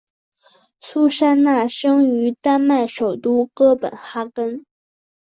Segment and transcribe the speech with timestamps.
[0.79, 4.65] 苏珊娜生于丹麦首都哥本哈根。